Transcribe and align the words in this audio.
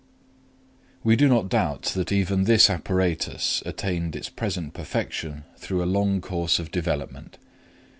We 1.03 1.15
do 1.15 1.27
not 1.27 1.47
doubt 1.47 1.83
that 1.93 2.11
even 2.11 2.45
this 2.45 2.71
apparatus 2.71 3.61
attained 3.67 4.15
its 4.15 4.29
present 4.29 4.73
perfection 4.73 5.43
through 5.59 5.83
a 5.83 5.93
long 5.93 6.21
course 6.21 6.57
of 6.57 6.71
development. 6.71 7.37